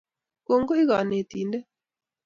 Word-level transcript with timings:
Kongoi, 0.45 0.83
kanetindet 0.89 1.63